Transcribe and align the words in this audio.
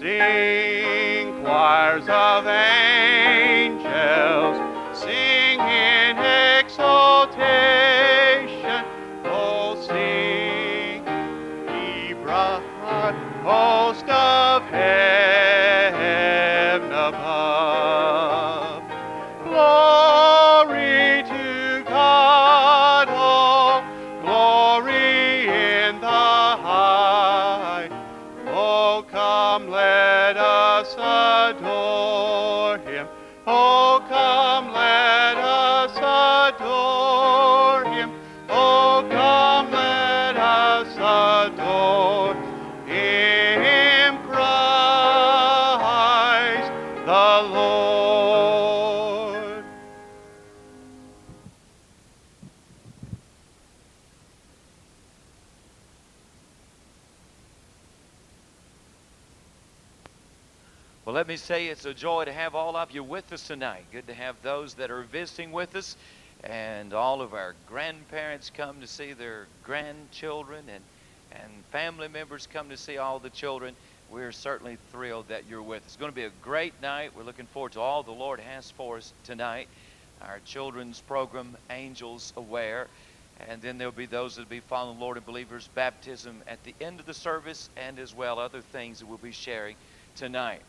Sing 0.00 1.44
choirs 1.44 2.08
of 2.08 2.46
angels, 2.46 2.99
Well, 61.10 61.16
let 61.16 61.26
me 61.26 61.36
say 61.36 61.66
it's 61.66 61.86
a 61.86 61.92
joy 61.92 62.26
to 62.26 62.32
have 62.32 62.54
all 62.54 62.76
of 62.76 62.92
you 62.92 63.02
with 63.02 63.32
us 63.32 63.44
tonight. 63.44 63.82
Good 63.90 64.06
to 64.06 64.14
have 64.14 64.36
those 64.44 64.74
that 64.74 64.92
are 64.92 65.02
visiting 65.02 65.50
with 65.50 65.74
us 65.74 65.96
and 66.44 66.94
all 66.94 67.20
of 67.20 67.34
our 67.34 67.56
grandparents 67.66 68.48
come 68.56 68.80
to 68.80 68.86
see 68.86 69.12
their 69.12 69.48
grandchildren 69.64 70.66
and, 70.72 70.84
and 71.32 71.50
family 71.72 72.06
members 72.06 72.46
come 72.46 72.68
to 72.68 72.76
see 72.76 72.96
all 72.98 73.18
the 73.18 73.28
children. 73.28 73.74
We're 74.08 74.30
certainly 74.30 74.78
thrilled 74.92 75.26
that 75.30 75.42
you're 75.50 75.62
with 75.62 75.82
us. 75.82 75.86
It's 75.88 75.96
going 75.96 76.12
to 76.12 76.14
be 76.14 76.26
a 76.26 76.32
great 76.44 76.80
night. 76.80 77.10
We're 77.16 77.24
looking 77.24 77.46
forward 77.46 77.72
to 77.72 77.80
all 77.80 78.04
the 78.04 78.12
Lord 78.12 78.38
has 78.38 78.70
for 78.70 78.98
us 78.98 79.12
tonight. 79.24 79.66
Our 80.22 80.38
children's 80.44 81.00
program, 81.00 81.56
Angels 81.70 82.32
Aware. 82.36 82.86
And 83.48 83.60
then 83.60 83.78
there'll 83.78 83.90
be 83.90 84.06
those 84.06 84.36
that 84.36 84.42
will 84.42 84.48
be 84.50 84.60
following 84.60 85.00
Lord 85.00 85.16
and 85.16 85.26
believers 85.26 85.68
baptism 85.74 86.44
at 86.46 86.62
the 86.62 86.74
end 86.80 87.00
of 87.00 87.06
the 87.06 87.14
service 87.14 87.68
and 87.76 87.98
as 87.98 88.14
well 88.14 88.38
other 88.38 88.60
things 88.60 89.00
that 89.00 89.06
we'll 89.06 89.18
be 89.18 89.32
sharing 89.32 89.74
tonight. 90.14 90.60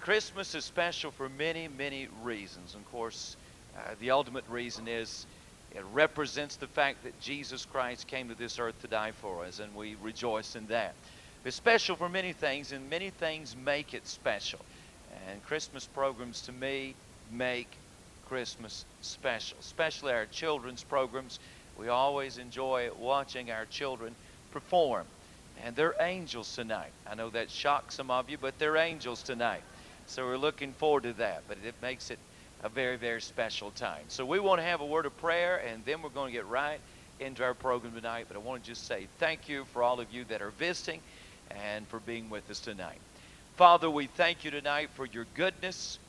Christmas 0.00 0.54
is 0.54 0.64
special 0.64 1.10
for 1.10 1.28
many, 1.28 1.68
many 1.68 2.08
reasons. 2.22 2.74
Of 2.74 2.90
course, 2.90 3.36
uh, 3.76 3.94
the 4.00 4.10
ultimate 4.10 4.44
reason 4.48 4.88
is 4.88 5.26
it 5.74 5.84
represents 5.92 6.56
the 6.56 6.66
fact 6.66 7.04
that 7.04 7.20
Jesus 7.20 7.66
Christ 7.66 8.06
came 8.06 8.26
to 8.28 8.34
this 8.34 8.58
earth 8.58 8.80
to 8.80 8.88
die 8.88 9.12
for 9.12 9.44
us, 9.44 9.58
and 9.58 9.74
we 9.74 9.96
rejoice 10.02 10.56
in 10.56 10.66
that. 10.68 10.94
It's 11.44 11.54
special 11.54 11.96
for 11.96 12.08
many 12.08 12.32
things, 12.32 12.72
and 12.72 12.88
many 12.88 13.10
things 13.10 13.54
make 13.62 13.92
it 13.92 14.06
special. 14.06 14.60
And 15.28 15.44
Christmas 15.44 15.86
programs, 15.86 16.40
to 16.42 16.52
me, 16.52 16.94
make 17.30 17.68
Christmas 18.26 18.86
special, 19.02 19.58
especially 19.60 20.12
our 20.12 20.26
children's 20.26 20.82
programs. 20.82 21.40
We 21.78 21.88
always 21.88 22.38
enjoy 22.38 22.88
watching 22.98 23.50
our 23.50 23.66
children 23.66 24.14
perform. 24.50 25.04
And 25.62 25.76
they're 25.76 25.94
angels 26.00 26.54
tonight. 26.56 26.92
I 27.06 27.14
know 27.14 27.28
that 27.30 27.50
shocks 27.50 27.96
some 27.96 28.10
of 28.10 28.30
you, 28.30 28.38
but 28.38 28.58
they're 28.58 28.78
angels 28.78 29.22
tonight. 29.22 29.62
So 30.10 30.26
we're 30.26 30.38
looking 30.38 30.72
forward 30.72 31.04
to 31.04 31.12
that. 31.14 31.44
But 31.46 31.58
it 31.64 31.74
makes 31.80 32.10
it 32.10 32.18
a 32.64 32.68
very, 32.68 32.96
very 32.96 33.20
special 33.20 33.70
time. 33.70 34.02
So 34.08 34.26
we 34.26 34.40
want 34.40 34.58
to 34.58 34.64
have 34.64 34.80
a 34.80 34.86
word 34.86 35.06
of 35.06 35.16
prayer, 35.18 35.62
and 35.64 35.84
then 35.84 36.02
we're 36.02 36.08
going 36.08 36.32
to 36.32 36.36
get 36.36 36.46
right 36.48 36.80
into 37.20 37.44
our 37.44 37.54
program 37.54 37.94
tonight. 37.94 38.24
But 38.26 38.36
I 38.36 38.40
want 38.40 38.64
to 38.64 38.68
just 38.68 38.88
say 38.88 39.06
thank 39.20 39.48
you 39.48 39.64
for 39.72 39.84
all 39.84 40.00
of 40.00 40.12
you 40.12 40.24
that 40.24 40.42
are 40.42 40.50
visiting 40.50 41.00
and 41.52 41.86
for 41.86 42.00
being 42.00 42.28
with 42.28 42.50
us 42.50 42.58
tonight. 42.58 42.98
Father, 43.56 43.88
we 43.88 44.08
thank 44.08 44.44
you 44.44 44.50
tonight 44.50 44.90
for 44.94 45.06
your 45.06 45.26
goodness. 45.34 46.00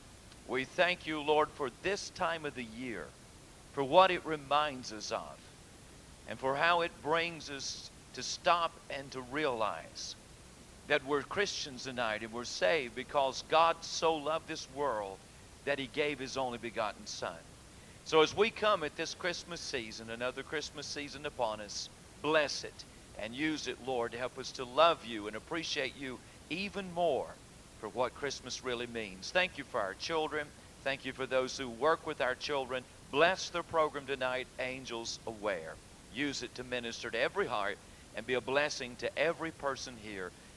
We 0.48 0.66
thank 0.66 1.06
you, 1.06 1.22
Lord, 1.22 1.50
for 1.50 1.70
this 1.84 2.10
time 2.10 2.44
of 2.46 2.56
the 2.56 2.64
year, 2.64 3.06
for 3.74 3.84
what 3.84 4.10
it 4.10 4.26
reminds 4.26 4.92
us 4.92 5.12
of, 5.12 5.38
and 6.28 6.40
for 6.40 6.56
how 6.56 6.82
it 6.82 6.92
brings 7.04 7.52
us 7.52 7.92
to 8.14 8.24
stop 8.24 8.72
and 8.90 9.12
to 9.12 9.22
realize 9.32 10.16
that 10.92 11.08
we're 11.08 11.22
Christians 11.22 11.84
tonight 11.84 12.22
and 12.22 12.34
we're 12.34 12.44
saved 12.44 12.96
because 12.96 13.46
God 13.48 13.78
so 13.80 14.14
loved 14.14 14.46
this 14.46 14.70
world 14.70 15.20
that 15.64 15.80
he 15.80 15.88
gave 15.88 16.20
his 16.20 16.36
only 16.36 16.58
begotten 16.58 17.08
Son. 17.08 17.38
So 18.04 18.20
as 18.20 18.36
we 18.36 18.50
come 18.50 18.84
at 18.84 18.98
this 18.98 19.14
Christmas 19.14 19.62
season, 19.62 20.10
another 20.10 20.44
Christmas 20.44 20.86
season 20.86 21.26
upon 21.26 21.62
us, 21.62 21.88
bless 22.22 22.66
it 22.66 22.84
and 23.18 23.34
use 23.34 23.70
it, 23.70 23.78
Lord, 23.82 24.12
to 24.12 24.18
help 24.18 24.38
us 24.38 24.52
to 24.54 24.66
love 24.66 25.06
you 25.06 25.28
and 25.28 25.38
appreciate 25.38 25.96
you 25.96 26.20
even 26.50 26.92
more 26.92 27.38
for 27.80 27.88
what 27.88 28.14
Christmas 28.14 28.62
really 28.62 28.88
means. 28.88 29.32
Thank 29.32 29.58
you 29.58 29.64
for 29.64 29.80
our 29.80 29.94
children. 29.94 30.52
Thank 30.84 31.06
you 31.06 31.14
for 31.14 31.26
those 31.26 31.56
who 31.56 31.70
work 31.70 32.06
with 32.06 32.20
our 32.20 32.36
children. 32.36 32.84
Bless 33.12 33.50
the 33.50 33.64
program 33.64 34.06
tonight, 34.06 34.50
Angels 34.60 35.20
Aware. 35.26 35.78
Use 36.12 36.44
it 36.44 36.54
to 36.56 36.66
minister 36.66 37.10
to 37.10 37.18
every 37.18 37.48
heart 37.48 37.78
and 38.14 38.26
be 38.26 38.34
a 38.34 38.42
blessing 38.42 38.98
to 38.98 39.18
every 39.18 39.52
person 39.52 39.96
here. 39.96 40.34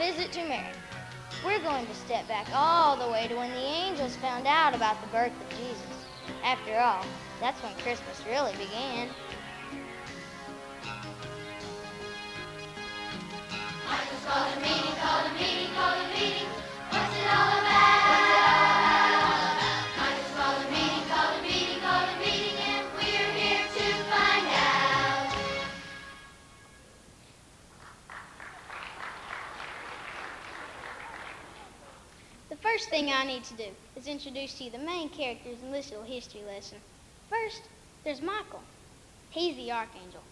Visit 0.00 0.32
to 0.32 0.42
Mary. 0.48 0.72
We're 1.44 1.60
going 1.60 1.86
to 1.86 1.94
step 1.94 2.26
back 2.26 2.46
all 2.54 2.96
the 2.96 3.12
way 3.12 3.28
to 3.28 3.36
when 3.36 3.50
the 3.50 3.58
angels 3.58 4.16
found 4.16 4.46
out 4.46 4.74
about 4.74 4.98
the 5.02 5.08
birth 5.08 5.32
of 5.38 5.58
Jesus. 5.58 6.06
After 6.42 6.74
all, 6.78 7.04
that's 7.38 7.62
when 7.62 7.74
Christmas 7.74 8.22
really 8.26 8.52
began. 8.52 9.10
Michael's 13.84 14.24
called 14.24 14.56
a 14.56 14.60
meeting, 14.60 14.96
called 15.02 15.26
a 15.26 15.34
meeting, 15.34 15.74
called 15.74 15.98
a 15.98 16.08
meeting. 16.18 16.48
What's 16.88 17.16
it 17.18 17.26
all 17.28 17.58
about? 17.58 18.79
First 32.62 32.88
thing 32.90 33.10
I 33.10 33.24
need 33.24 33.44
to 33.44 33.54
do 33.54 33.66
is 33.96 34.06
introduce 34.06 34.54
to 34.54 34.64
you 34.64 34.70
the 34.70 34.78
main 34.78 35.08
characters 35.08 35.56
in 35.62 35.72
this 35.72 35.90
little 35.90 36.04
history 36.04 36.42
lesson. 36.46 36.78
First, 37.28 37.62
there's 38.04 38.22
Michael. 38.22 38.62
He's 39.30 39.56
the 39.56 39.72
archangel. 39.72 40.22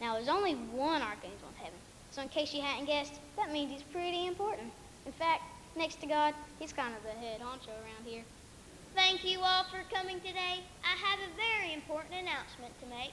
Now, 0.00 0.14
there's 0.14 0.28
only 0.28 0.54
one 0.54 1.02
archangel 1.02 1.48
in 1.50 1.64
heaven, 1.64 1.78
so 2.10 2.22
in 2.22 2.28
case 2.28 2.54
you 2.54 2.62
hadn't 2.62 2.86
guessed, 2.86 3.14
that 3.36 3.52
means 3.52 3.72
he's 3.72 3.82
pretty 3.82 4.26
important. 4.26 4.72
In 5.06 5.12
fact, 5.12 5.42
next 5.76 6.00
to 6.00 6.06
God, 6.06 6.34
he's 6.58 6.72
kind 6.72 6.94
of 6.94 7.02
the 7.02 7.10
head 7.10 7.40
honcho 7.40 7.70
around 7.70 8.04
here. 8.06 8.22
Thank 8.94 9.24
you 9.24 9.40
all 9.40 9.64
for 9.64 9.82
coming 9.94 10.20
today. 10.20 10.60
I 10.84 10.96
have 11.06 11.18
a 11.20 11.36
very 11.36 11.74
important 11.74 12.14
announcement 12.14 12.72
to 12.80 12.86
make. 12.86 13.12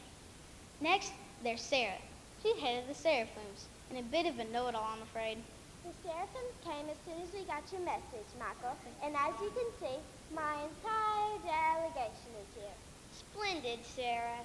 Next, 0.82 1.12
there's 1.44 1.62
Sarah. 1.62 1.98
She's 2.42 2.58
head 2.60 2.84
of 2.84 2.88
the 2.88 2.94
Seraphims, 2.94 3.66
and 3.90 4.00
a 4.00 4.04
bit 4.04 4.26
of 4.26 4.40
a 4.40 4.46
know-it-all, 4.46 4.90
I'm 4.96 5.02
afraid. 5.02 5.38
The 5.86 6.10
Seraphims 6.10 6.58
came 6.66 6.90
as 6.90 6.98
soon 7.06 7.22
as 7.22 7.32
we 7.32 7.46
got 7.46 7.62
your 7.72 7.82
message, 7.82 8.26
Michael. 8.40 8.76
And 9.04 9.16
as 9.16 9.40
you 9.40 9.52
can 9.54 9.70
see, 9.80 10.02
my 10.34 10.66
entire 10.66 11.38
delegation 11.46 12.34
is 12.42 12.50
here. 12.58 12.78
Splendid, 13.14 13.86
Sarah. 13.86 14.42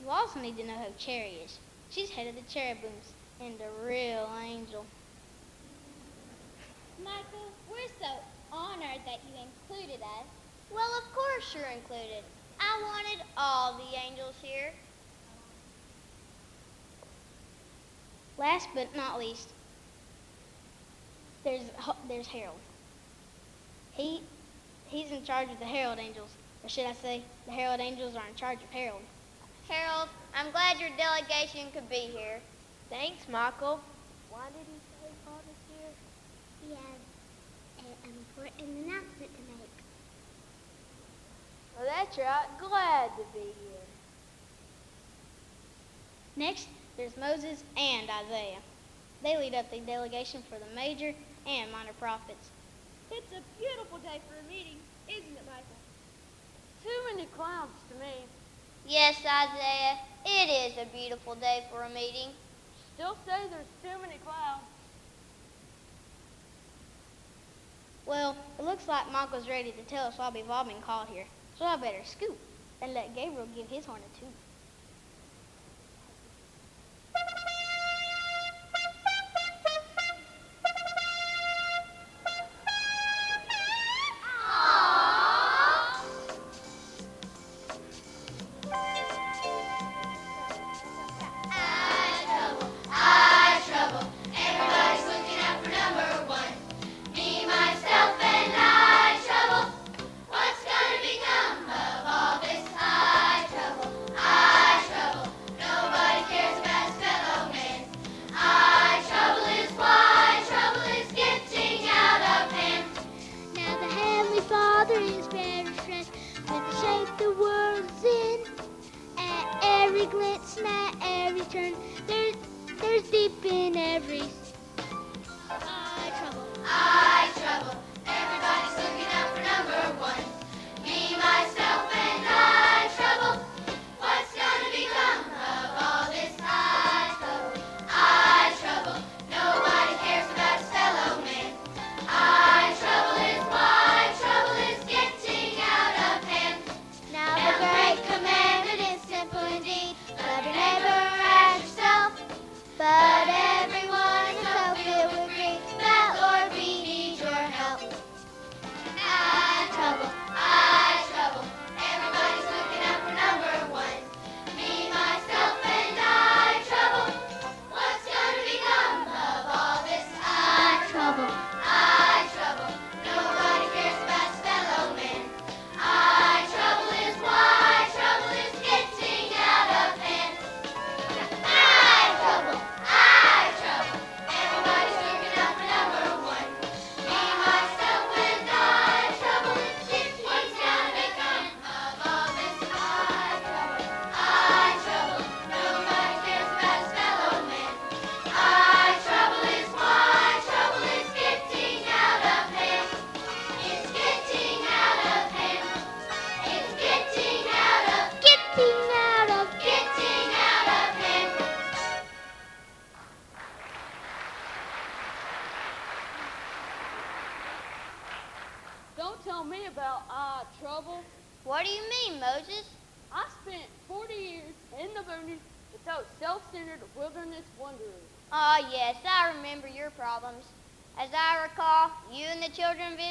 You 0.00 0.08
also 0.08 0.40
need 0.40 0.56
to 0.56 0.64
know 0.64 0.78
who 0.78 0.92
Cherry 0.96 1.44
is. 1.44 1.58
She's 1.90 2.08
head 2.08 2.26
of 2.26 2.36
the 2.36 2.42
Cherubims, 2.48 3.12
and 3.42 3.54
a 3.60 3.86
real 3.86 4.30
angel. 4.42 4.86
Michael, 7.04 7.52
we're 7.70 7.92
so 8.00 8.08
honored 8.50 9.04
that 9.04 9.20
you 9.28 9.44
included 9.44 10.00
us. 10.00 10.26
Well, 10.72 10.90
of 10.98 11.14
course 11.14 11.54
you're 11.54 11.66
included. 11.66 12.24
I 12.58 12.80
wanted 12.82 13.26
all 13.36 13.74
the 13.74 13.94
angels 14.08 14.36
here. 14.40 14.72
Last 18.38 18.68
but 18.74 18.96
not 18.96 19.18
least, 19.18 19.50
there's 21.44 21.62
there's 22.08 22.26
Harold. 22.26 22.58
He 23.92 24.22
he's 24.88 25.10
in 25.10 25.24
charge 25.24 25.50
of 25.50 25.58
the 25.58 25.64
Herald 25.64 25.98
Angels, 25.98 26.30
or 26.62 26.68
should 26.68 26.86
I 26.86 26.92
say, 26.94 27.22
the 27.46 27.52
Herald 27.52 27.80
Angels 27.80 28.16
are 28.16 28.28
in 28.28 28.34
charge 28.34 28.62
of 28.62 28.70
Harold. 28.70 29.02
Harold, 29.68 30.08
I'm 30.34 30.50
glad 30.50 30.80
your 30.80 30.90
delegation 30.96 31.70
could 31.72 31.88
be 31.88 32.10
here. 32.12 32.40
Thanks, 32.88 33.28
Michael. 33.28 33.80
Why 34.30 34.46
did 34.46 34.66
he 34.66 34.78
say 34.98 35.10
Father's 35.24 35.62
here? 35.70 35.92
He 36.66 36.70
has 36.74 38.04
an 38.04 38.12
important 38.12 38.68
announcement 38.68 39.30
to 39.32 39.42
make. 39.48 39.70
Well, 41.76 41.86
that's 41.86 42.18
right. 42.18 42.46
Glad 42.58 43.10
to 43.16 43.24
be 43.32 43.40
here. 43.40 43.86
Next, 46.36 46.68
there's 46.96 47.16
Moses 47.16 47.62
and 47.76 48.08
Isaiah. 48.26 48.58
They 49.22 49.36
lead 49.36 49.54
up 49.54 49.70
the 49.70 49.80
delegation 49.80 50.42
for 50.48 50.58
the 50.58 50.74
major 50.74 51.14
and 51.46 51.70
minor 51.72 51.92
prophets. 51.98 52.50
It's 53.10 53.32
a 53.32 53.42
beautiful 53.58 53.98
day 53.98 54.20
for 54.28 54.38
a 54.38 54.48
meeting, 54.48 54.78
isn't 55.08 55.36
it, 55.36 55.44
Michael? 55.46 55.80
Too 56.82 57.14
many 57.14 57.26
clouds 57.36 57.76
to 57.90 57.94
me. 57.98 58.14
Yes, 58.86 59.16
Isaiah, 59.18 59.98
it 60.24 60.72
is 60.72 60.78
a 60.78 60.86
beautiful 60.96 61.34
day 61.34 61.64
for 61.70 61.82
a 61.82 61.90
meeting. 61.90 62.30
Still 62.94 63.16
say 63.26 63.48
there's 63.50 63.66
too 63.82 64.00
many 64.00 64.18
clouds. 64.24 64.64
Well, 68.06 68.36
it 68.58 68.64
looks 68.64 68.88
like 68.88 69.10
Michael's 69.12 69.48
ready 69.48 69.72
to 69.72 69.82
tell 69.82 70.06
us 70.06 70.18
why 70.18 70.30
we've 70.34 70.48
all 70.50 70.64
been 70.64 70.82
called 70.82 71.08
here. 71.08 71.26
So 71.58 71.64
I 71.64 71.76
better 71.76 72.04
scoot 72.04 72.36
and 72.82 72.94
let 72.94 73.14
Gabriel 73.14 73.46
give 73.54 73.68
his 73.68 73.84
horn 73.84 74.00
a 74.00 74.18
toot. 74.18 74.34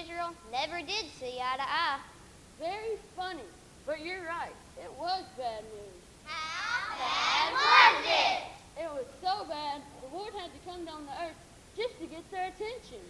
Israel 0.01 0.31
never 0.51 0.79
did 0.79 1.05
see 1.19 1.39
eye 1.41 1.57
to 1.57 1.63
eye. 1.63 1.99
Very 2.59 2.95
funny, 3.15 3.49
but 3.85 3.99
you're 3.99 4.23
right. 4.23 4.55
It 4.77 4.91
was 4.97 5.23
bad 5.37 5.63
news. 5.63 6.03
How 6.25 6.95
bad 6.97 7.51
was 7.53 8.05
it? 8.05 8.81
It 8.81 8.89
was 8.93 9.05
so 9.21 9.45
bad, 9.49 9.81
the 10.01 10.15
Lord 10.15 10.33
had 10.39 10.51
to 10.53 10.59
come 10.69 10.85
down 10.85 11.05
to 11.05 11.11
earth 11.23 11.35
just 11.75 11.99
to 11.99 12.05
get 12.07 12.23
their 12.31 12.47
attention. 12.47 13.03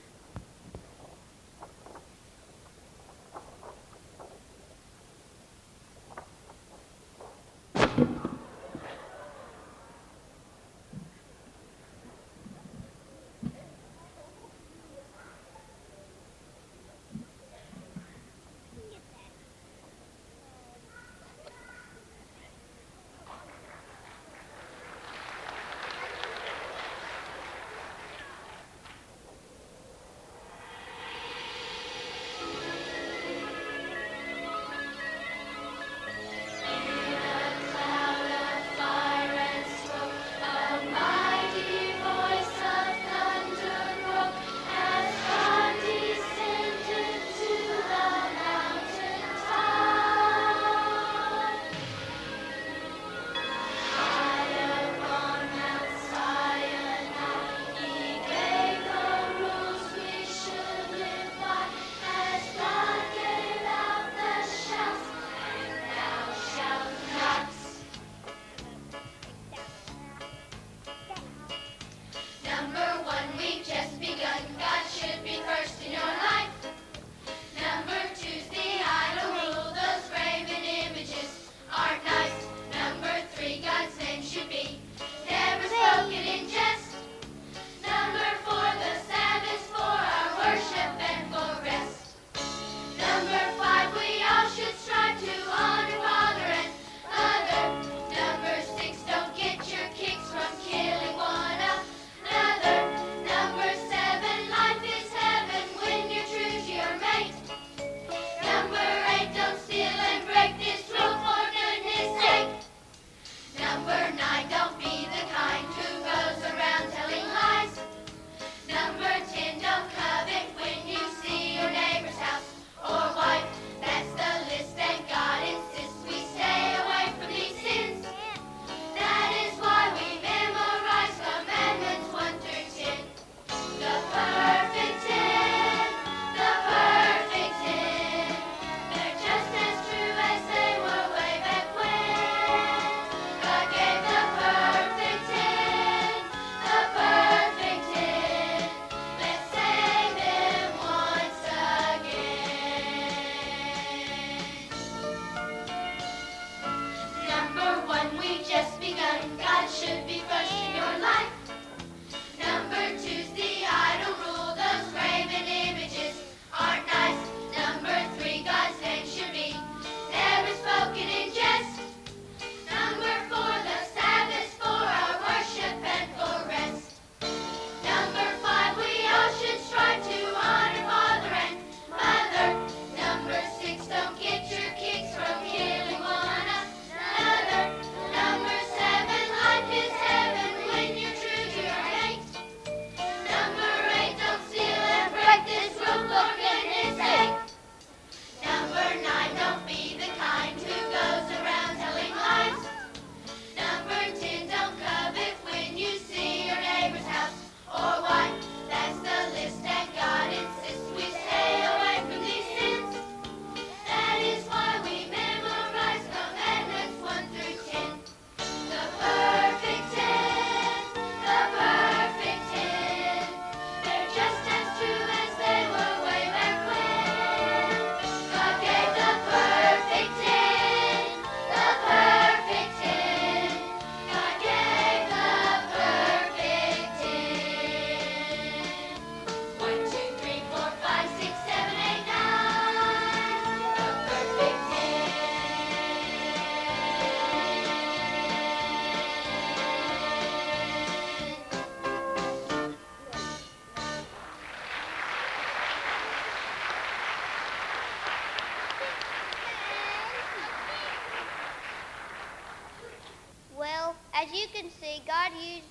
see, 264.89 265.01
God 265.05 265.31
used 265.37 265.69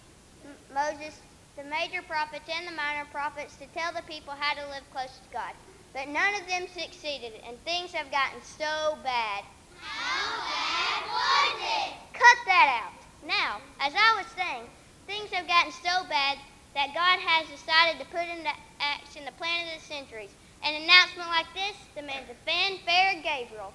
Moses, 0.70 1.18
the 1.56 1.64
major 1.64 2.02
prophets, 2.06 2.46
and 2.46 2.66
the 2.66 2.76
minor 2.78 3.06
prophets 3.10 3.56
to 3.58 3.66
tell 3.75 3.90
the 3.90 4.06
people 4.06 4.34
how 4.38 4.54
to 4.54 4.70
live 4.70 4.87
close 4.94 5.18
to 5.18 5.30
God. 5.34 5.54
But 5.92 6.06
none 6.06 6.38
of 6.38 6.46
them 6.46 6.70
succeeded, 6.70 7.34
and 7.42 7.58
things 7.64 7.90
have 7.92 8.14
gotten 8.14 8.38
so 8.42 8.94
bad. 9.02 9.42
How 9.82 10.38
bad 10.46 11.02
was 11.10 11.58
it? 11.58 11.90
Cut 12.14 12.38
that 12.46 12.68
out. 12.78 12.94
Now, 13.26 13.58
as 13.82 13.92
I 13.96 14.22
was 14.22 14.30
saying, 14.38 14.70
things 15.10 15.34
have 15.34 15.48
gotten 15.48 15.72
so 15.72 16.06
bad 16.06 16.38
that 16.75 16.94
God 16.94 17.18
has 17.18 17.50
decided 17.50 17.98
to 17.98 18.06
put 18.14 18.28
into 18.30 18.52
action 18.78 19.25
the 19.25 19.34
plan 19.34 19.66
of 19.66 19.80
the 19.80 19.87
centuries. 19.87 20.30
An 20.62 20.82
announcement 20.82 21.26
like 21.26 21.50
this 21.54 21.75
demands 21.96 22.30
a 22.30 22.38
fanfare 22.46 23.18
Gabriel. 23.25 23.72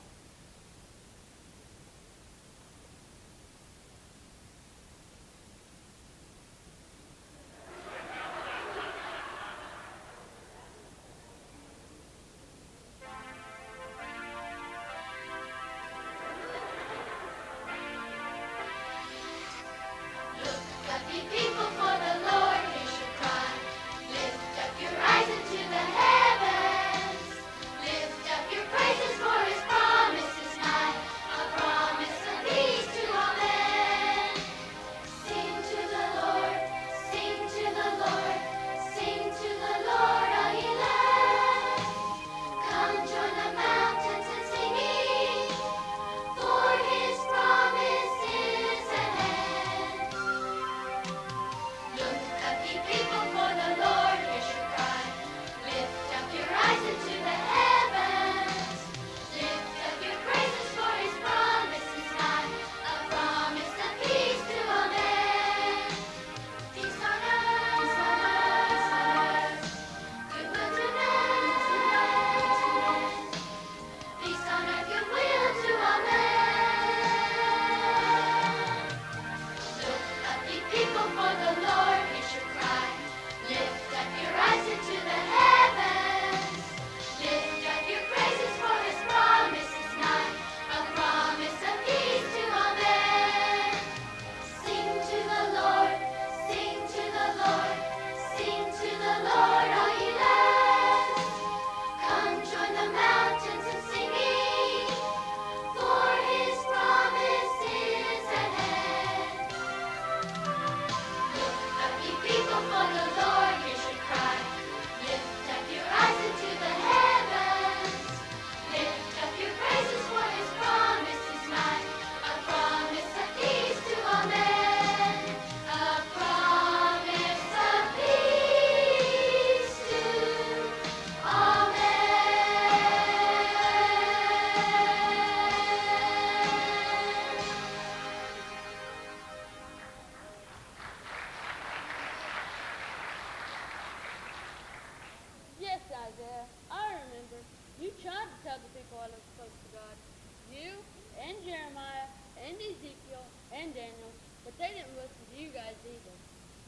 and 152.54 152.62
Ezekiel 152.62 153.26
and 153.50 153.74
Daniel, 153.74 154.14
but 154.46 154.54
they 154.62 154.70
didn't 154.78 154.94
listen 154.94 155.24
to 155.34 155.36
you 155.42 155.50
guys 155.50 155.74
either. 155.90 156.16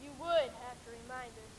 You 0.02 0.10
would 0.18 0.50
have 0.66 0.78
to 0.82 0.90
remind 0.90 1.30
us. 1.38 1.54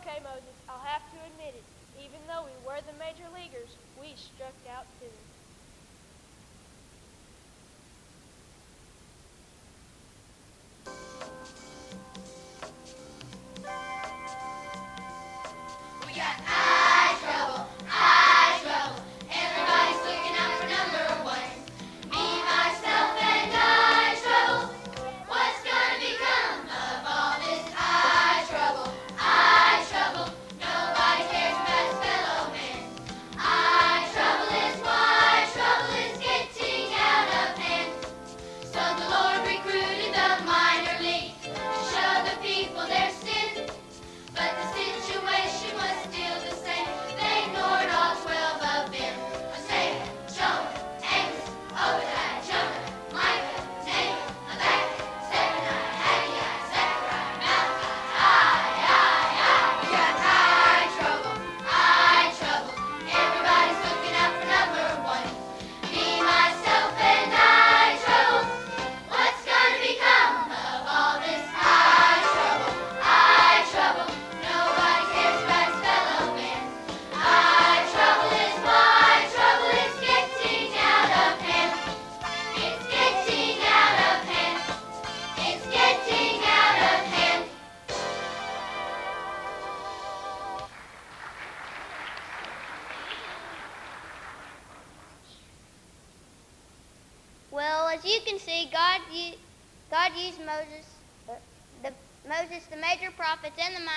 Okay, 0.00 0.18
Moses, 0.24 0.56
I'll 0.68 0.80
have 0.80 1.04
to 1.12 1.18
admit 1.28 1.60
it. 1.60 1.66
Even 2.00 2.24
though 2.24 2.48
we 2.48 2.56
were 2.64 2.80
the 2.88 2.96
major 2.96 3.28
leaguers, 3.36 3.76
we 4.00 4.16
struck 4.16 4.56
out 4.72 4.88
too. 4.96 5.12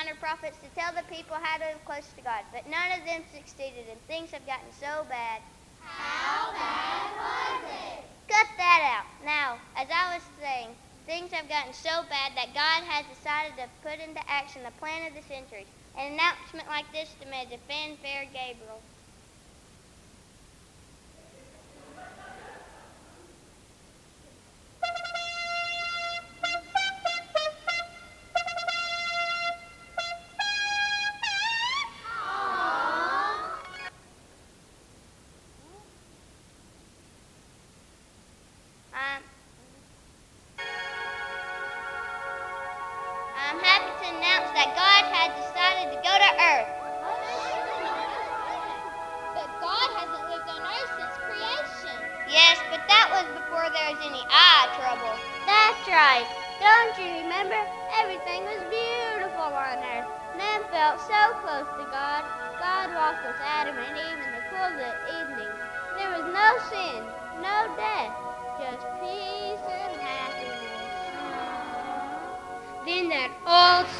minor 0.02 0.18
prophets 0.18 0.58
to 0.66 0.70
tell 0.74 0.90
the 0.98 1.06
people 1.14 1.38
how 1.38 1.62
to 1.62 1.78
live 1.78 1.86
close 1.86 2.10
to 2.18 2.26
God, 2.26 2.42
but 2.50 2.66
none 2.66 2.90
of 2.98 3.06
them 3.06 3.22
succeeded, 3.30 3.86
and 3.86 4.02
things 4.10 4.34
have 4.34 4.42
gotten 4.50 4.74
so 4.74 5.06
bad. 5.06 5.46
How 5.78 6.50
bad 6.58 7.14
was 7.22 7.70
it? 7.70 8.02
Cut 8.26 8.50
that 8.58 8.82
out. 8.82 9.06
Now, 9.22 9.62
as 9.78 9.86
I 9.94 10.18
was 10.18 10.26
saying, 10.42 10.74
things 11.06 11.30
have 11.30 11.46
gotten 11.46 11.74
so 11.74 12.02
bad 12.10 12.34
that 12.34 12.58
God 12.58 12.82
has 12.90 13.06
decided 13.14 13.54
to 13.62 13.70
put 13.86 14.02
into 14.02 14.26
action 14.26 14.66
the 14.66 14.74
plan 14.82 15.06
of 15.06 15.14
the 15.14 15.22
centuries. 15.30 15.70
An 15.94 16.18
announcement 16.18 16.66
like 16.66 16.90
this 16.90 17.14
demands 17.22 17.54
a 17.54 17.62
fanfare 17.70 18.26
Gabriel. 18.34 18.82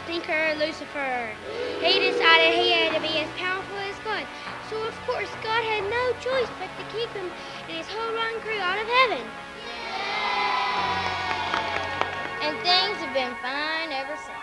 Stinker 0.04 0.56
Lucifer, 0.58 1.36
he 1.84 2.00
decided 2.00 2.56
he 2.56 2.72
had 2.72 2.96
to 2.96 3.02
be 3.02 3.20
as 3.20 3.30
powerful 3.38 3.78
as 3.78 3.98
God. 4.04 4.26
So 4.70 4.80
of 4.88 4.96
course 5.06 5.30
God 5.44 5.64
had 5.68 5.84
no 5.90 6.04
choice 6.24 6.50
but 6.60 6.72
to 6.80 6.84
keep 6.96 7.10
him 7.12 7.28
and 7.68 7.78
his 7.78 7.88
whole 7.88 8.14
run 8.14 8.40
crew 8.42 8.60
out 8.60 8.80
of 8.80 8.88
heaven. 8.88 9.24
And 12.42 12.58
things 12.64 12.98
have 13.04 13.14
been 13.14 13.36
fine 13.44 13.92
ever 13.92 14.16
since. 14.16 14.40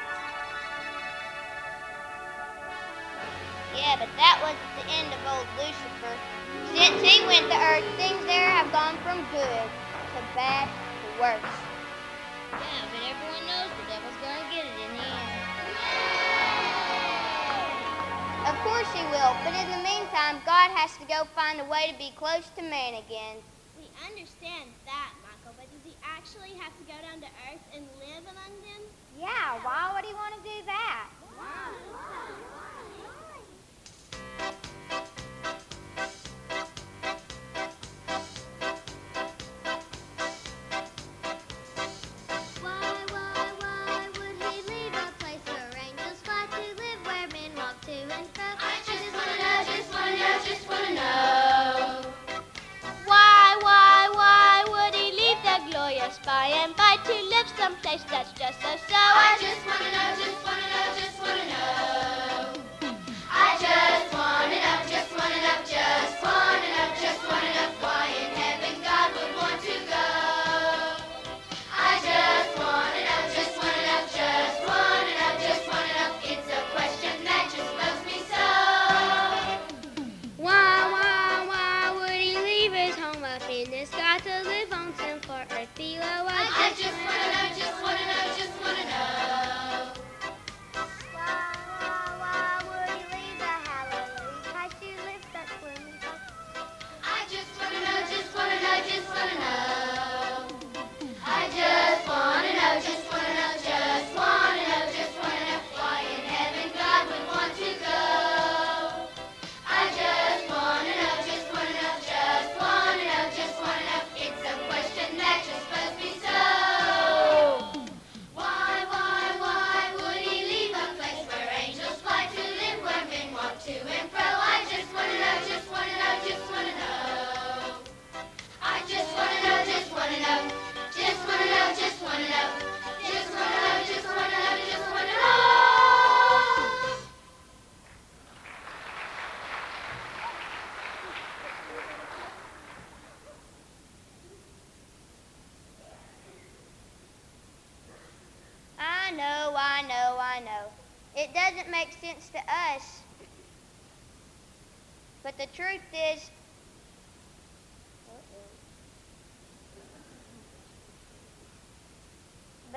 Yeah, 3.75 3.97
but 3.99 4.09
that 4.17 4.39
wasn't 4.41 4.73
the 4.81 4.87
end 4.95 5.11
of 5.13 5.21
old 5.27 5.49
Lucifer. 5.59 6.15
Since 6.73 7.03
he 7.03 7.25
went 7.27 7.49
to 7.51 7.57
Earth, 7.57 7.85
things 7.97 8.25
there 8.27 8.51
have 8.51 8.71
gone 8.73 8.97
from 9.03 9.19
good 9.33 9.69
to 10.15 10.21
bad 10.35 10.69
to 10.69 11.09
worse. 11.21 11.57
Yeah, 12.53 12.85
but 12.93 13.03
everyone 13.03 13.45
knows 13.47 13.71
the 13.77 13.87
devil's 13.91 14.19
gonna 14.23 14.47
get 14.55 14.67
it 14.67 14.78
Of 18.49 18.57
course 18.65 18.89
he 18.97 19.05
will, 19.13 19.37
but 19.45 19.53
in 19.53 19.69
the 19.69 19.85
meantime, 19.85 20.41
God 20.49 20.73
has 20.73 20.97
to 20.97 21.05
go 21.05 21.29
find 21.37 21.61
a 21.61 21.69
way 21.69 21.93
to 21.93 21.97
be 22.01 22.17
close 22.17 22.49
to 22.57 22.65
man 22.65 22.97
again. 22.97 23.45
We 23.77 23.85
understand 24.09 24.73
that, 24.89 25.13
Michael, 25.21 25.53
but 25.61 25.69
does 25.69 25.85
he 25.85 25.93
actually 26.01 26.57
have 26.57 26.73
to 26.81 26.85
go 26.89 26.97
down 26.97 27.21
to 27.21 27.29
earth 27.53 27.61
and 27.77 27.85
live 28.01 28.25
among 28.25 28.53
them? 28.65 28.83
Yeah, 29.21 29.61
why 29.61 29.93
would 29.93 30.01
he 30.01 30.17
want 30.17 30.33
to 30.41 30.43
do 30.49 30.59
that? 30.65 31.13
Why, 31.37 31.77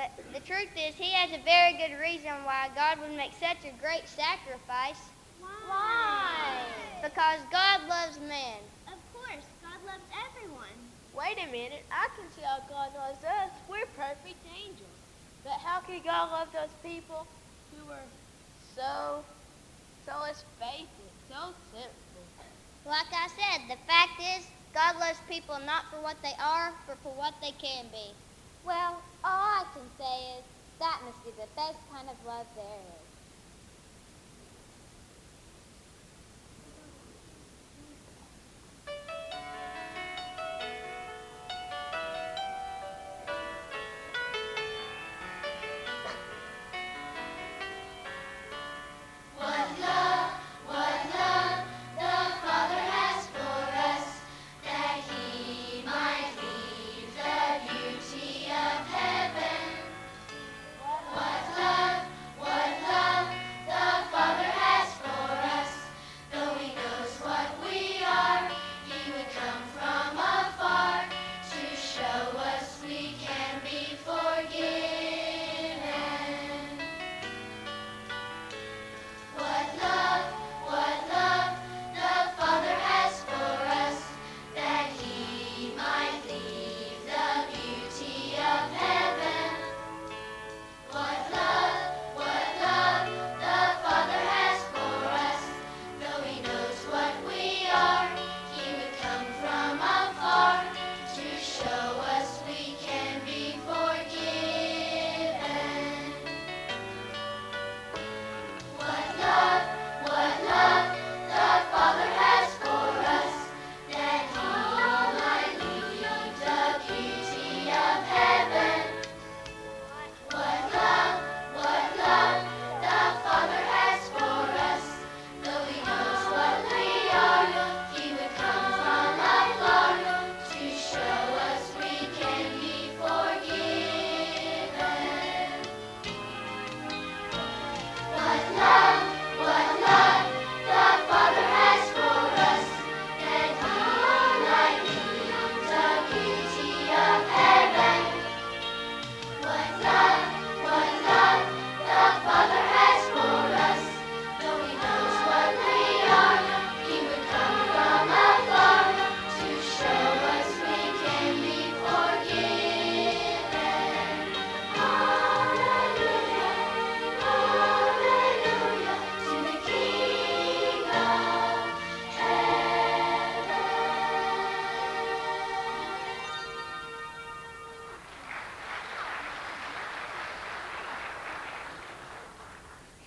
but 0.01 0.33
the 0.33 0.41
truth 0.41 0.73
is, 0.73 0.97
he 0.97 1.13
has 1.13 1.29
a 1.29 1.45
very 1.45 1.77
good 1.77 1.93
reason 2.01 2.33
why 2.41 2.73
God 2.73 2.97
would 3.05 3.13
make 3.13 3.37
such 3.37 3.61
a 3.69 3.73
great 3.77 4.09
sacrifice. 4.09 4.97
Why? 5.37 6.65
Because 7.05 7.45
God 7.53 7.85
loves 7.85 8.17
man. 8.17 8.65
Of 8.89 8.97
course, 9.13 9.45
God 9.61 9.77
loves 9.85 10.07
everyone. 10.25 10.73
Wait 11.13 11.37
a 11.37 11.45
minute. 11.53 11.85
I 11.93 12.09
can 12.17 12.25
see 12.33 12.41
how 12.41 12.65
God 12.65 12.97
loves 12.97 13.21
us. 13.21 13.53
We're 13.69 13.85
perfect 13.93 14.41
angels. 14.49 14.97
But 15.45 15.61
how 15.61 15.85
could 15.85 16.01
God 16.01 16.33
love 16.33 16.49
those 16.49 16.73
people 16.81 17.29
who 17.69 17.85
were 17.85 18.09
so, 18.57 19.21
so 20.01 20.17
let's 20.25 20.41
face 20.57 20.89
it, 20.97 21.13
so 21.29 21.53
simple? 21.69 22.25
Like 22.89 23.09
I 23.13 23.29
said, 23.37 23.69
the 23.69 23.77
fact 23.85 24.17
is, 24.17 24.49
God 24.73 24.97
loves 24.97 25.21
people 25.29 25.61
not 25.61 25.85
for 25.93 26.01
what 26.01 26.17
they 26.25 26.33
are, 26.41 26.73
but 26.89 26.97
for 27.05 27.13
what 27.13 27.37
they 27.41 27.53
can 27.61 27.85
be. 27.93 28.17
Well, 28.63 29.01
all 29.23 29.41
I 29.61 29.65
can 29.73 29.89
say 29.97 30.37
is 30.37 30.45
that 30.79 31.01
must 31.05 31.23
be 31.23 31.31
the 31.31 31.49
best 31.55 31.79
kind 31.91 32.09
of 32.09 32.17
love 32.25 32.47
there 32.55 32.81
is. 33.00 33.00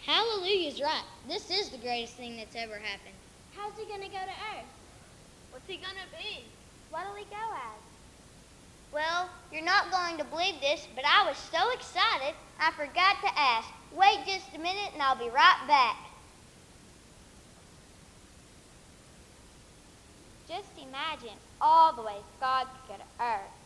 Hallelujah's 0.06 0.82
right. 0.82 1.04
This 1.26 1.50
is 1.50 1.70
the 1.70 1.78
greatest 1.78 2.14
thing 2.14 2.36
that's 2.36 2.54
ever 2.56 2.74
happened. 2.74 3.16
How's 3.56 3.72
he 3.78 3.86
going 3.86 4.02
to 4.02 4.08
go 4.08 4.20
to 4.20 4.36
Earth? 4.52 4.68
What's 5.50 5.66
he 5.66 5.76
going 5.76 5.96
to 5.96 6.10
be? 6.12 6.44
What'll 6.90 7.14
he 7.14 7.24
go 7.24 7.44
as? 7.54 7.80
Well, 8.92 9.30
you're 9.50 9.64
not 9.64 9.90
going 9.90 10.18
to 10.18 10.24
believe 10.24 10.60
this, 10.60 10.86
but 10.94 11.04
I 11.06 11.26
was 11.26 11.38
so 11.38 11.72
excited 11.72 12.34
I 12.60 12.70
forgot 12.72 13.16
to 13.22 13.38
ask. 13.38 13.68
Wait 13.96 14.18
just 14.26 14.54
a 14.54 14.58
minute 14.58 14.92
and 14.92 15.00
I'll 15.00 15.16
be 15.16 15.30
right 15.30 15.64
back. 15.66 15.96
Just 20.46 20.68
imagine 20.76 21.38
all 21.62 21.96
the 21.96 22.02
ways 22.02 22.22
God 22.40 22.66
could 22.66 22.98
go 22.98 23.02
to 23.02 23.24
Earth. 23.24 23.56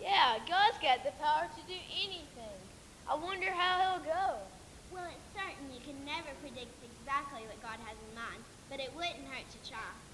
Yeah, 0.00 0.38
God's 0.48 0.78
got 0.82 1.04
the 1.04 1.12
power 1.22 1.46
to 1.46 1.62
do 1.68 1.78
anything. 1.94 2.58
I 3.08 3.14
wonder 3.14 3.50
how 3.52 4.00
he'll 4.00 4.04
go. 4.04 4.36
Well, 4.92 5.08
it's 5.08 5.32
certain 5.32 5.72
you 5.72 5.80
can 5.80 6.04
never 6.04 6.36
predict 6.44 6.76
exactly 6.84 7.48
what 7.48 7.56
God 7.64 7.80
has 7.80 7.96
in 7.96 8.14
mind, 8.14 8.44
but 8.68 8.78
it 8.78 8.92
wouldn't 8.94 9.24
hurt 9.24 9.48
to 9.56 9.60
try. 9.68 10.11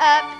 up. 0.00 0.31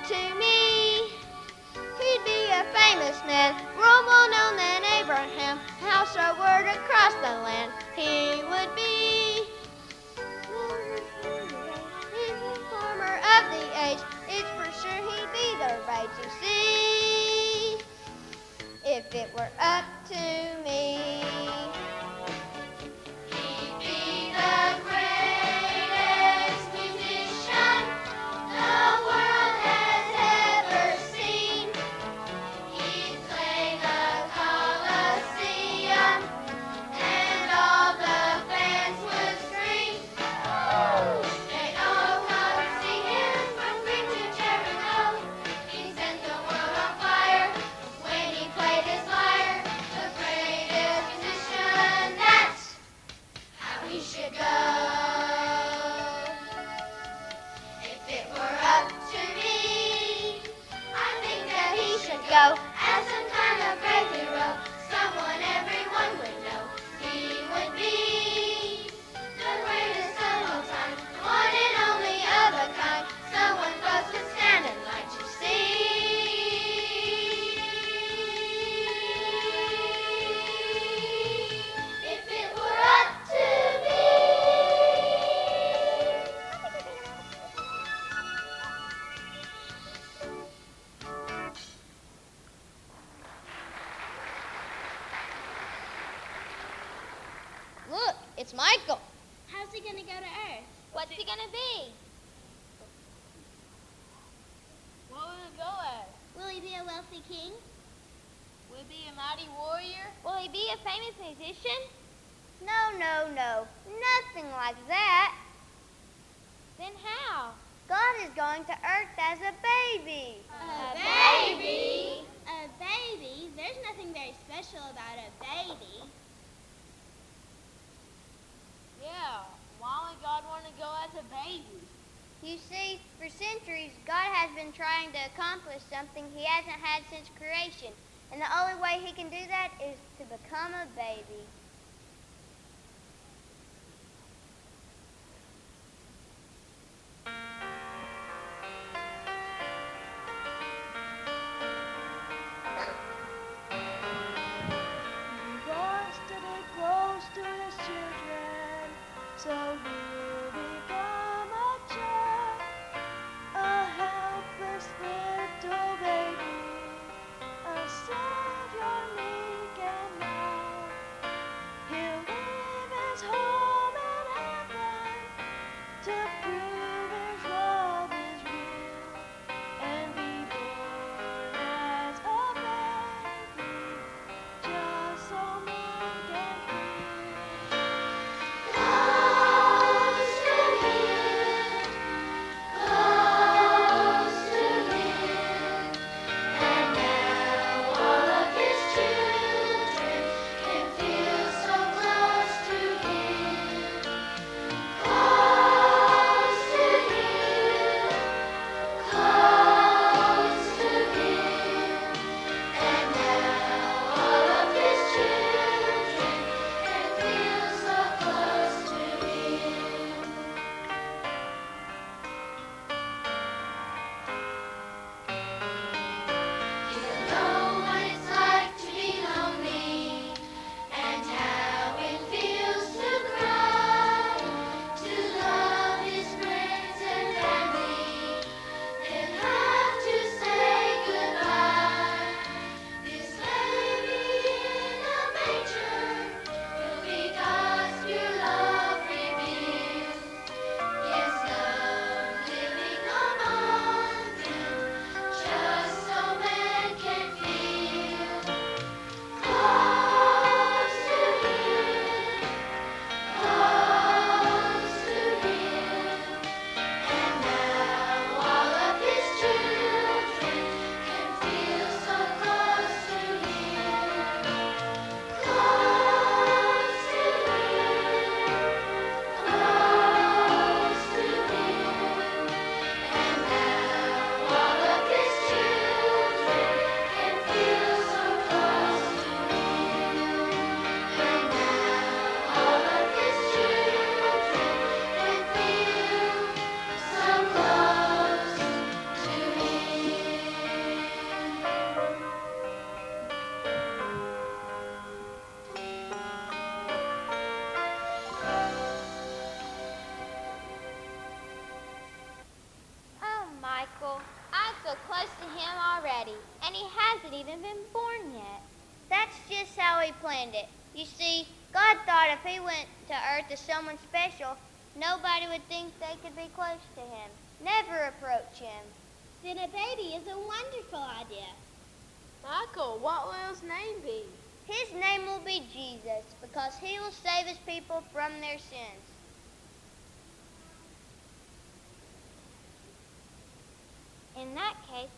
In 344.42 344.56
that 344.56 344.74
case, 344.90 345.08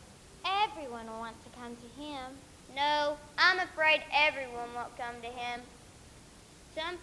everyone 0.45 1.07
will 1.07 1.19
want 1.19 1.37
to 1.45 1.51
come 1.59 1.75
to 1.75 2.03
him. 2.03 2.33
No, 2.77 3.17
I'm 3.39 3.59
afraid 3.59 4.03
everyone 4.13 4.75
won't 4.75 4.95
come 4.99 5.15
to 5.23 5.29
him. 5.29 5.63
Some. 6.77 6.99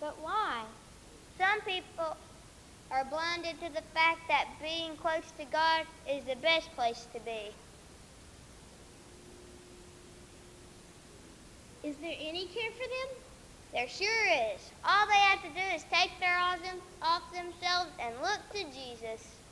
But 0.00 0.20
why? 0.20 0.64
Some 1.38 1.60
people 1.60 2.16
are 2.90 3.04
blinded 3.04 3.60
to 3.60 3.68
the 3.68 3.82
fact 3.94 4.22
that 4.28 4.48
being 4.60 4.96
close 4.96 5.30
to 5.38 5.44
God 5.44 5.86
is 6.10 6.24
the 6.24 6.36
best 6.36 6.74
place 6.74 7.06
to 7.14 7.20
be. 7.20 7.54
Is 11.84 11.94
there 11.96 12.16
any 12.18 12.46
care 12.46 12.72
for 12.72 12.88
them? 12.88 13.23
There 13.74 13.88
sure 13.88 14.54
is. 14.54 14.70
All 14.84 15.06
they 15.08 15.18
have 15.30 15.42
to 15.42 15.48
do 15.48 15.74
is 15.74 15.84
take 15.92 16.12
their 16.20 16.38
eyes 16.38 16.60
off 17.02 17.22
themselves 17.34 17.90
and 17.98 18.14
look 18.22 18.38
to 18.52 18.64
Jesus. 18.72 19.43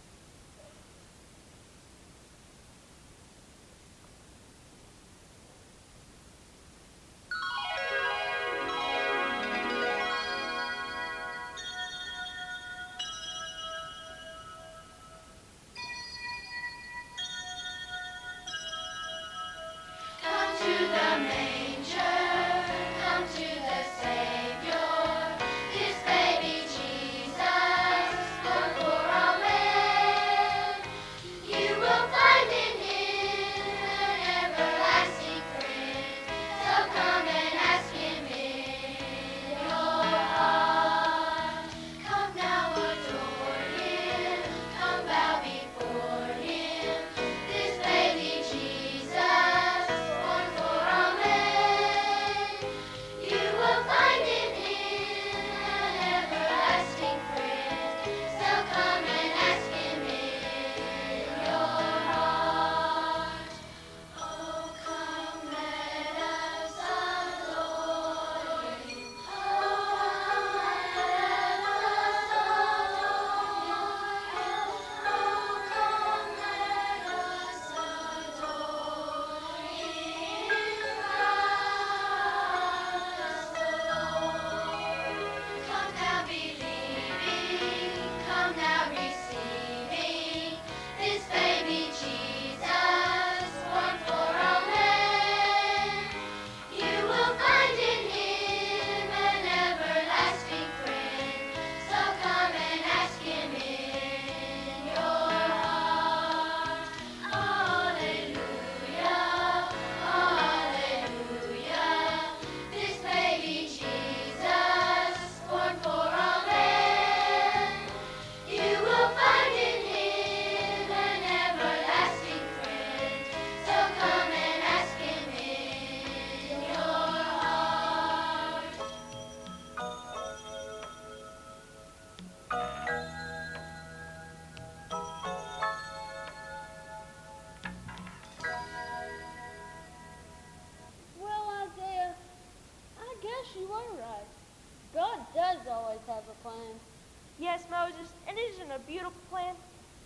Yes, 147.43 147.67
Moses, 147.69 148.15
and 148.29 148.39
isn't 148.39 148.71
it 148.71 148.77
a 148.77 148.87
beautiful 148.87 149.19
plan? 149.29 149.57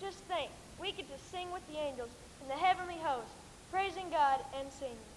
Just 0.01 0.21
think, 0.21 0.49
we 0.81 0.91
get 0.93 1.05
to 1.15 1.23
sing 1.31 1.53
with 1.53 1.61
the 1.69 1.77
angels 1.79 2.09
in 2.41 2.49
the 2.49 2.55
heavenly 2.55 2.97
host, 3.05 3.29
praising 3.71 4.09
God 4.09 4.41
and 4.59 4.73
singing. 4.73 5.16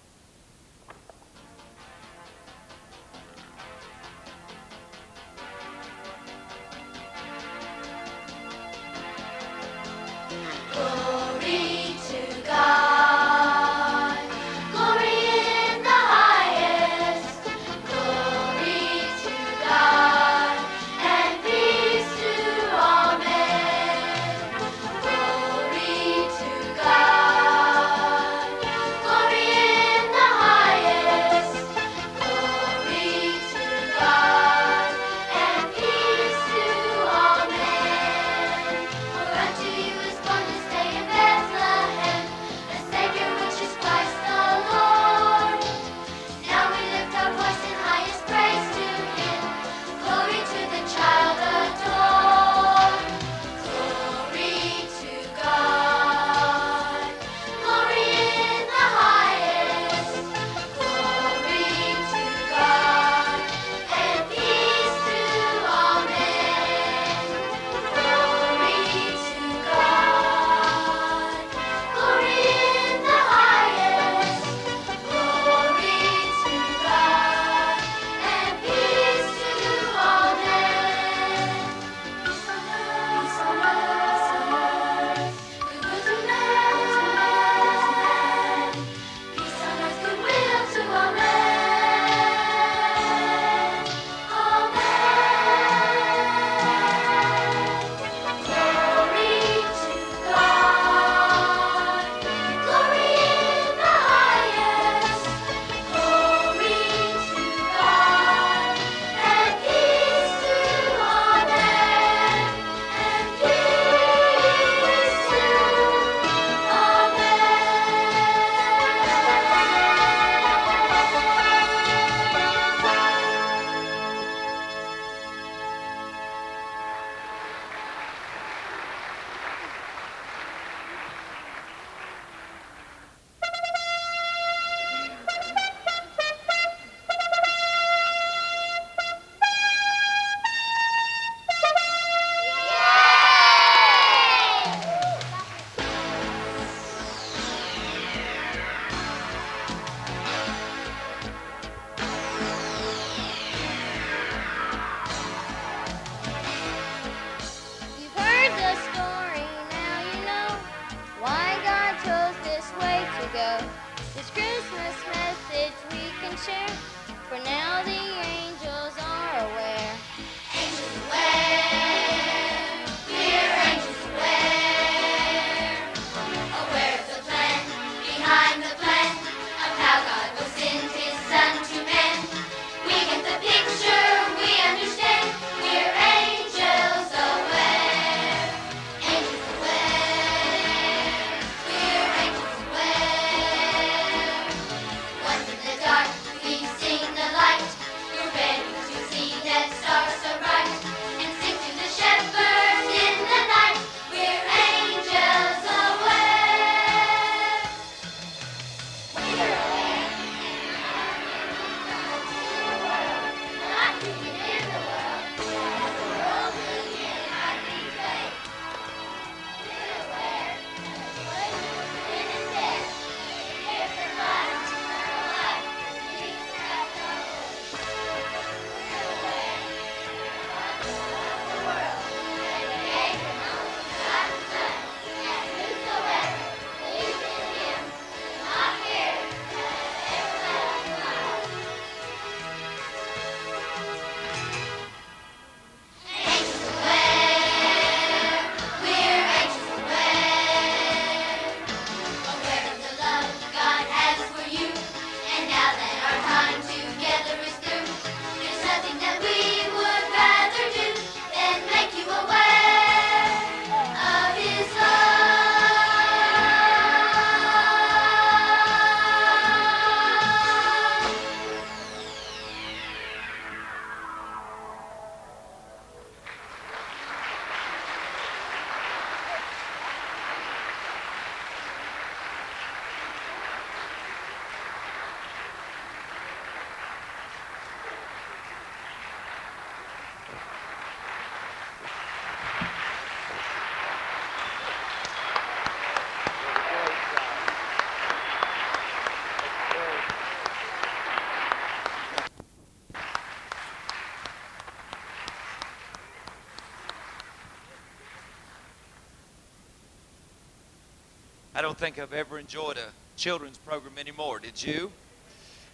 I 311.59 311.61
don't 311.61 311.77
think 311.77 311.99
I've 311.99 312.13
ever 312.13 312.39
enjoyed 312.39 312.77
a 312.77 313.17
children's 313.17 313.57
program 313.57 313.97
anymore. 313.97 314.39
Did 314.39 314.63
you? 314.63 314.93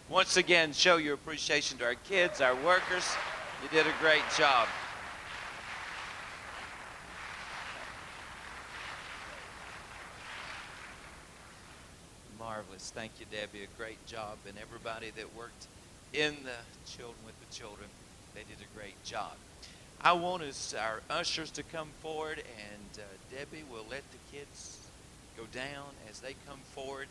Once 0.09 0.35
again, 0.35 0.73
show 0.73 0.97
your 0.97 1.13
appreciation 1.13 1.77
to 1.77 1.85
our 1.85 1.93
kids, 1.93 2.41
our 2.41 2.55
workers. 2.55 3.07
You 3.61 3.69
did 3.69 3.85
a 3.85 3.93
great 4.01 4.23
job. 4.35 4.67
Marvelous. 12.39 12.91
Thank 12.95 13.11
you, 13.19 13.27
Debbie. 13.31 13.65
A 13.65 13.77
great 13.77 14.03
job. 14.07 14.39
And 14.47 14.57
everybody 14.59 15.11
that 15.15 15.35
worked 15.35 15.67
in 16.13 16.35
the 16.43 16.91
children 16.91 17.19
with 17.27 17.39
the 17.47 17.55
children, 17.55 17.87
they 18.33 18.41
did 18.41 18.57
a 18.59 18.75
great 18.75 19.03
job. 19.03 19.33
I 20.01 20.13
want 20.13 20.41
us, 20.41 20.73
our 20.73 21.01
ushers 21.11 21.51
to 21.51 21.61
come 21.61 21.89
forward, 22.01 22.39
and 22.39 22.99
uh, 22.99 23.37
Debbie 23.37 23.65
will 23.69 23.85
let 23.87 24.01
the 24.11 24.35
kids 24.35 24.84
go 25.37 25.45
down 25.51 25.91
as 26.09 26.19
they 26.19 26.35
come 26.47 26.59
forward. 26.73 27.07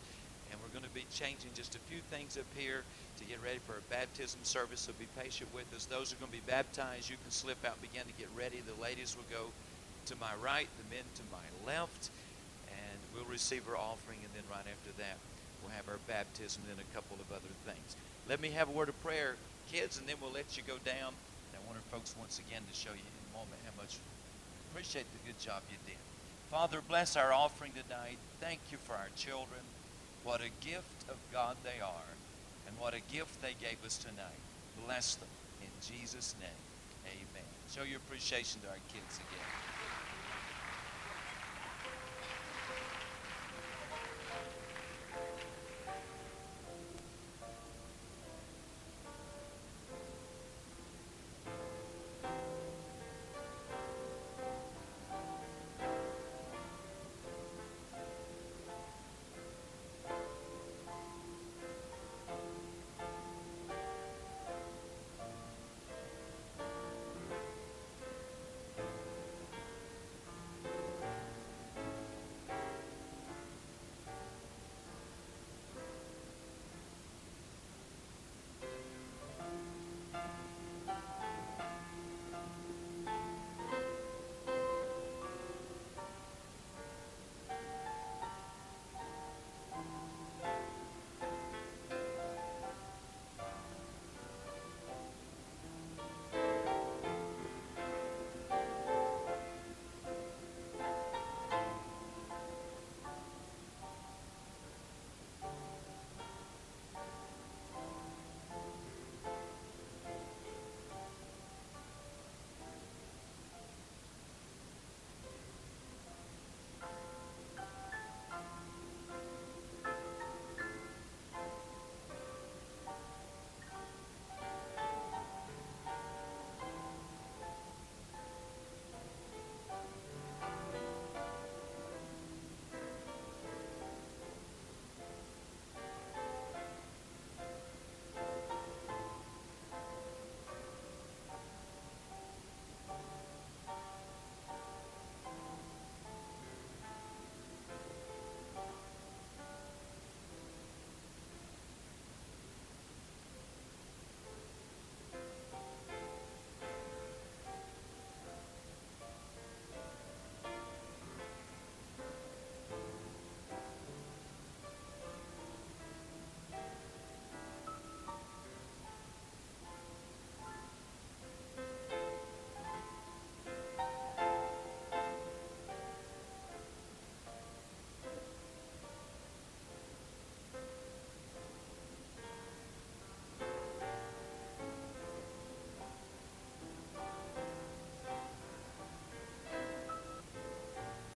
And 0.51 0.61
we're 0.61 0.73
going 0.73 0.85
to 0.85 0.93
be 0.93 1.05
changing 1.09 1.49
just 1.55 1.75
a 1.75 1.81
few 1.89 1.99
things 2.13 2.37
up 2.37 2.45
here 2.55 2.83
to 3.17 3.23
get 3.25 3.41
ready 3.41 3.59
for 3.65 3.73
a 3.77 3.85
baptism 3.89 4.39
service. 4.43 4.81
So 4.81 4.93
be 4.99 5.09
patient 5.17 5.49
with 5.53 5.65
us. 5.73 5.85
Those 5.85 6.13
are 6.13 6.17
going 6.17 6.31
to 6.31 6.37
be 6.37 6.45
baptized, 6.45 7.09
you 7.09 7.17
can 7.21 7.31
slip 7.31 7.57
out, 7.65 7.81
and 7.81 7.89
begin 7.89 8.05
to 8.05 8.17
get 8.17 8.29
ready. 8.37 8.61
The 8.61 8.77
ladies 8.81 9.17
will 9.17 9.27
go 9.31 9.49
to 10.05 10.15
my 10.21 10.33
right, 10.37 10.69
the 10.77 10.87
men 10.93 11.05
to 11.17 11.23
my 11.33 11.45
left, 11.65 12.13
and 12.69 12.97
we'll 13.13 13.25
receive 13.25 13.65
our 13.67 13.77
offering. 13.77 14.21
And 14.21 14.31
then 14.37 14.45
right 14.53 14.65
after 14.65 14.93
that, 15.01 15.17
we'll 15.61 15.73
have 15.73 15.89
our 15.89 15.99
baptism 16.05 16.61
and 16.69 16.77
then 16.77 16.85
a 16.85 16.89
couple 16.93 17.17
of 17.17 17.25
other 17.33 17.53
things. 17.65 17.97
Let 18.29 18.37
me 18.39 18.53
have 18.53 18.69
a 18.69 18.75
word 18.75 18.89
of 18.89 18.97
prayer, 19.01 19.35
kids, 19.71 19.97
and 19.97 20.05
then 20.07 20.17
we'll 20.21 20.33
let 20.33 20.57
you 20.57 20.63
go 20.63 20.77
down. 20.85 21.13
And 21.13 21.53
I 21.57 21.61
want 21.65 21.81
our 21.81 21.89
folks 21.89 22.13
once 22.21 22.37
again 22.37 22.61
to 22.61 22.73
show 22.73 22.93
you 22.93 23.01
in 23.01 23.17
a 23.33 23.37
moment 23.37 23.57
how 23.65 23.73
much 23.81 23.97
appreciate 24.69 25.05
the 25.09 25.21
good 25.25 25.39
job 25.41 25.61
you 25.71 25.77
did. 25.89 25.97
Father, 26.51 26.79
bless 26.87 27.17
our 27.17 27.33
offering 27.33 27.71
tonight. 27.71 28.17
Thank 28.39 28.59
you 28.71 28.77
for 28.77 28.93
our 28.93 29.09
children. 29.15 29.61
What 30.23 30.41
a 30.41 30.65
gift 30.65 31.09
of 31.09 31.17
God 31.31 31.57
they 31.63 31.81
are, 31.81 32.09
and 32.67 32.79
what 32.79 32.93
a 32.93 33.01
gift 33.13 33.41
they 33.41 33.53
gave 33.59 33.83
us 33.85 33.97
tonight. 33.97 34.41
Bless 34.85 35.15
them 35.15 35.29
in 35.61 35.69
Jesus' 35.81 36.35
name. 36.39 36.49
Amen. 37.05 37.47
Show 37.73 37.83
your 37.83 37.97
appreciation 37.97 38.61
to 38.61 38.69
our 38.69 38.81
kids 38.91 39.17
again. 39.17 39.74